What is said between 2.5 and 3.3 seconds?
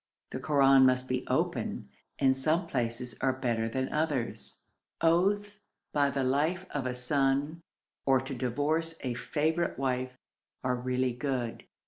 places